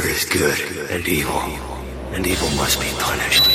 [0.00, 1.40] there is good and evil,
[2.12, 3.47] and evil must be punished.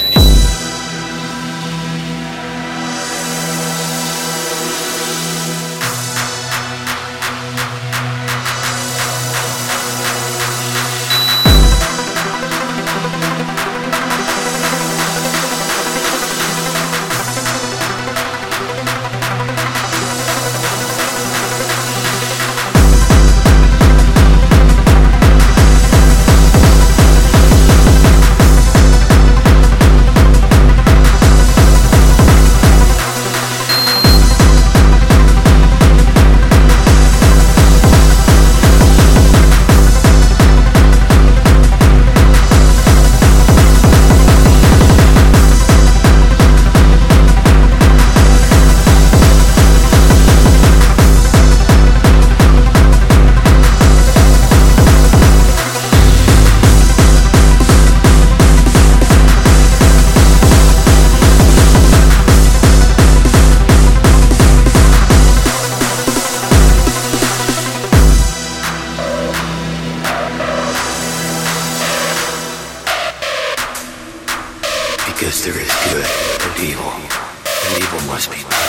[75.34, 76.06] because there is good
[76.46, 78.63] and evil, and evil must be.